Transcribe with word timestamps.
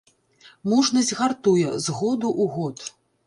Мужнасць 0.71 1.11
гартуе, 1.19 1.67
з 1.85 1.97
году 1.99 2.27
ў 2.43 2.45
год. 2.57 2.77